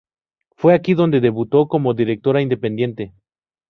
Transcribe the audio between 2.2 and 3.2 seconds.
independiente.